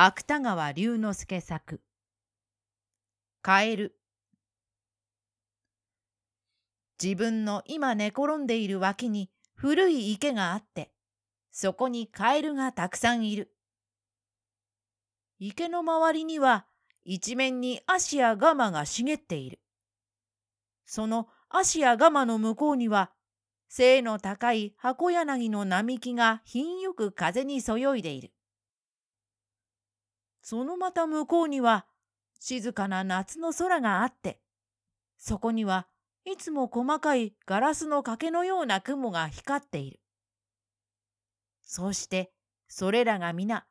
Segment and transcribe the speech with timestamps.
[0.00, 1.80] 芥川龍之介作。
[3.42, 3.98] カエル。
[7.02, 10.92] 自分の今寝転んでいる脇に古い池があって
[11.50, 13.52] そこにカエルがたくさんいる。
[15.40, 16.66] 池の周りには
[17.02, 19.58] 一面に足やガマが茂っている。
[20.86, 23.10] その足やガマの向こうには
[23.68, 28.30] 背の高い箱柳の並木が品よく風にそよいでいる。
[30.50, 31.84] そのまた向こうには
[32.40, 34.40] 静かな夏の空があって、
[35.18, 35.86] そこには
[36.24, 40.00] いつも細かいガラスの欠けのような雲が光っている。
[41.60, 42.32] そして
[42.66, 43.66] それらが皆、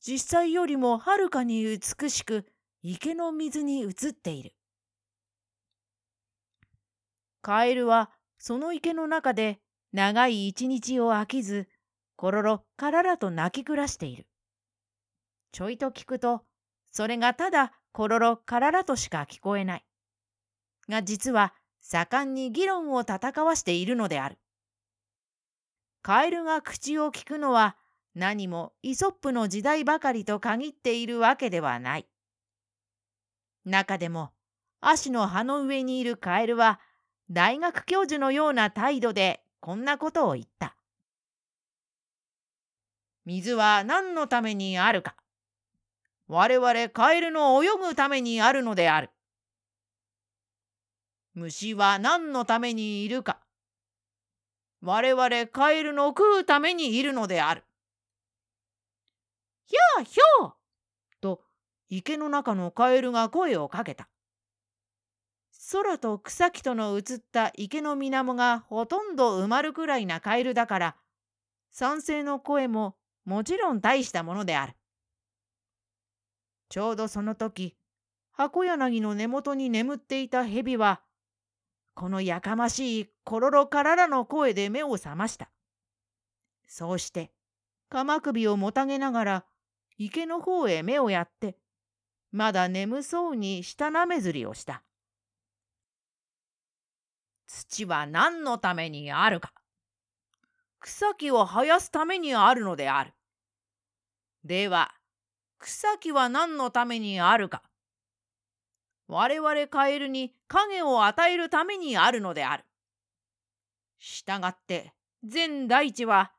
[0.00, 2.46] 実際よりもはるかに美しく
[2.82, 4.54] 池の水に映っている。
[7.42, 9.58] カエルはその池の中で
[9.92, 11.68] 長い一日を飽きず、
[12.16, 14.26] コロロカララと泣き暮らしている。
[15.52, 16.42] ちょいと聞くと、
[16.90, 19.84] それがただコロロカララとしか聞こえない。
[20.88, 24.38] が実は盛んに議論を戦わしているのである。
[26.02, 27.76] カエルが口を聞くのは
[28.14, 32.06] 何もイソップの時代ばかりと限っているわけではない。
[33.64, 34.32] 中でも
[34.80, 36.80] 足の葉の上にいるカエルは
[37.30, 40.76] 大学教授のような態度でこんなことを言った。
[43.24, 45.14] 水は何のためにあるか。
[46.28, 49.10] 我々カエルの泳ぐためにあるのである。
[51.34, 53.40] 虫は何のためにいるか。
[54.82, 57.64] 我々カエルの食うためにいるのである。
[59.66, 60.54] ひゃあひゃあ
[61.20, 61.40] と
[61.88, 64.08] 池の中のカエルが声をかけた。
[65.72, 70.96] 空と草木との映った池の水面がほとんど埋まるくらいなカエルだから
[71.70, 74.77] 賛成の声ももちろん大したものである。
[76.68, 77.76] ちょうどその時、
[78.32, 81.00] 箱柳の根元に眠っていた蛇は、
[81.94, 85.50] このやかましいコロロかららの声で目を覚ました。
[86.66, 87.32] そうして、
[87.88, 89.44] 鎌首をもたげながら、
[89.96, 91.56] 池の方へ目をやって、
[92.30, 94.82] まだ眠そうに舌なめずりをした。
[97.46, 99.52] 土は何のためにあるか。
[100.80, 103.14] 草木を生やすためにあるのである。
[104.44, 104.94] では、
[105.58, 107.62] 草木は何のためにあるか。
[109.08, 112.64] 我々カエルに影を与えるためにあるのである。
[113.98, 114.92] したがって
[115.24, 116.32] 全大地は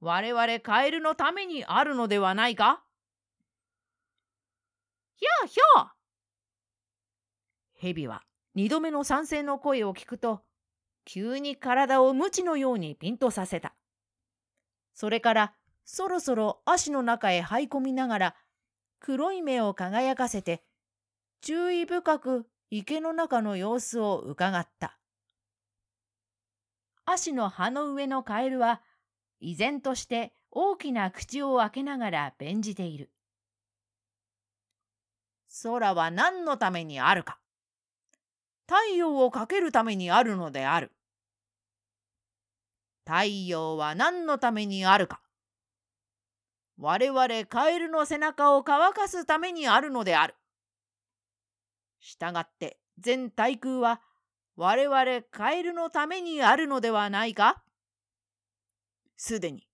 [0.00, 2.84] 我々カエルのためにあるのではないか
[5.16, 5.94] ひゃひゃ
[7.74, 8.22] 蛇は
[8.54, 10.42] 二度目の賛成の声を聞くと
[11.04, 13.74] 急に体を無知のようにピンとさせた。
[14.94, 15.54] それから
[15.84, 18.34] そろそろ足の中へ這い込みながら
[19.00, 20.62] 黒い目を輝かせて
[21.40, 24.98] 注意深く池の中の様子をうかがった。
[27.04, 28.80] 足の葉の上のカエルは
[29.40, 33.10] 依然として大きな口を開けながら弁じている。
[35.62, 37.38] 空は何のためにあるか。
[38.66, 40.90] 太陽をかけるためにあるのである。
[43.04, 45.20] 太陽は何のためにあるか。
[46.78, 50.34] 我々カエルの背中を乾かすためにあるのである。
[52.00, 54.00] したがって全対空は
[54.56, 57.62] 我々カエルのためにあるのではないか
[59.16, 59.66] すでに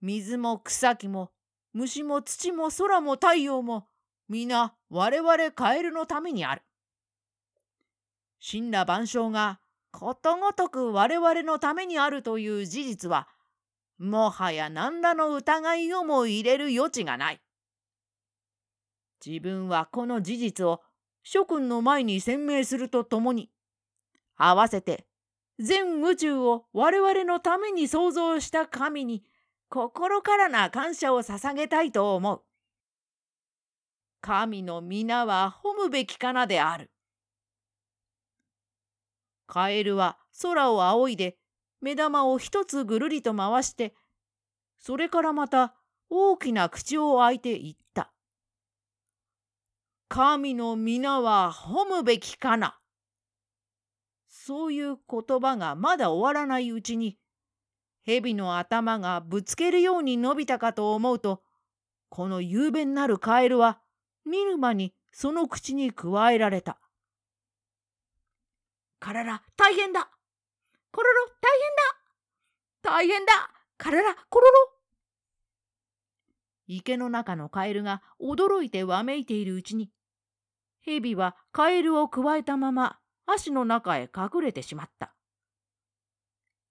[0.00, 1.30] 水も草木も
[1.72, 3.86] 虫も土も空も太陽も
[4.28, 6.62] 皆我々カエルのためにある。
[8.40, 13.28] 神羅万象がことごとく我々のためにあるという事実は
[13.98, 17.40] もはや何らの疑いをも入れる余地がない。
[19.24, 20.82] 自分はこの事実を
[21.22, 23.50] 諸君の前に鮮明するとともに、
[24.36, 25.06] 合わせて
[25.58, 29.24] 全宇宙を我々のために創造した神に
[29.68, 32.42] 心からな感謝を捧げたいと思う。
[34.20, 36.90] 神の皆は褒むべきかなである。
[39.46, 41.36] カエルは空を仰いで
[41.86, 43.94] 目玉を一つぐるりと回して、
[44.80, 45.72] それからまた
[46.10, 48.12] 大きな口を開いて言った。
[50.08, 52.76] 神の皆は褒むべきかな。
[54.26, 57.18] そういう言葉がまだ終わらないうちに、
[58.04, 61.40] 蛇の頭がぶつけるように伸びたかと思うと、
[62.08, 63.78] この雄弁なるカエルは
[64.24, 66.80] 見る間にその口にくわえられた。
[68.98, 70.10] からら大変だ
[70.92, 71.58] コロロ、大
[72.82, 73.32] 変だ大変だ
[73.76, 74.52] カララ、コロロ
[76.66, 79.90] 池の中のカエルが驚いてわめいているうちに、
[80.82, 85.14] 蛇はカエルをくわえたまま足の中へ隠れてしまった。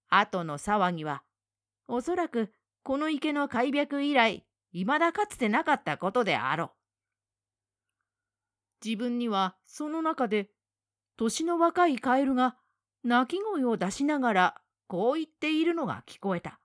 [0.08, 1.22] 後の騒ぎは、
[1.88, 2.52] おそらく
[2.82, 6.70] この池の開闢以来、未だかつてなかったことであろう。
[8.84, 10.50] 自分にはその中で
[11.16, 12.56] 年の若いカエルが
[13.06, 14.54] 鳴き声を出しながら
[14.88, 16.58] こう言っているのが聞こえた。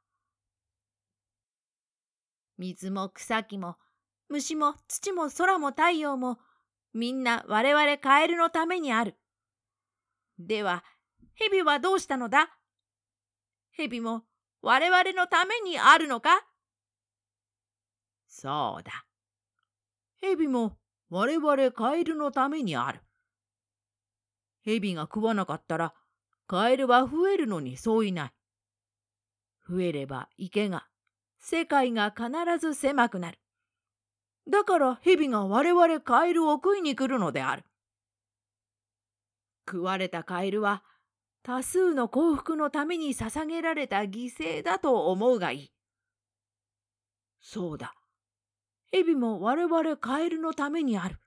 [2.57, 3.75] 水も草木も
[4.27, 6.39] 虫も土も空も太陽も
[6.95, 9.19] みんな我々カエルのためにある。
[10.39, 10.83] では、
[11.35, 12.49] 蛇はどうしたのだ？
[13.73, 14.23] 蛇も
[14.63, 16.43] 我々のためにあるのか？
[18.27, 19.05] そうだ。
[20.19, 20.75] 蛇も
[21.11, 23.01] 我々カエルのためにある。
[24.65, 25.93] 蛇が食わなかったら
[26.51, 28.31] カエルは増えるのにそういない。
[29.69, 30.85] 増えれば池が、
[31.39, 33.39] 世界が必ず狭くなる。
[34.49, 37.63] だから蛇が我々カエルを食いに来るのである。
[39.65, 40.83] 食われたカエルは
[41.41, 45.71] 多数の幸福のために捧げられた犠牲だと思うがいい。
[47.39, 47.95] そうだ。
[48.91, 51.17] 蛇も我々カエルのためにある。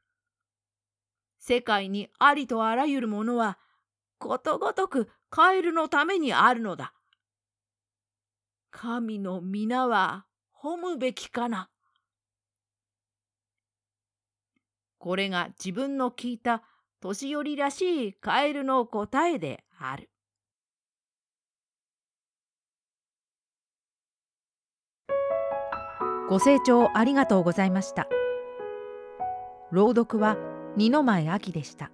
[1.39, 3.59] 世界にありとあらゆるものは
[4.19, 6.95] ことごとくカエルのためにあるのだ。
[8.71, 10.27] 神の皆は
[10.63, 11.71] 褒むべきかな。
[14.99, 16.63] これが自分の聞いた
[17.01, 20.11] 年寄りらしいカエルの答えである。
[26.27, 28.09] ご清聴ありがとうございました。
[29.71, 30.39] 朗読は
[30.77, 31.91] 二の前秋でした。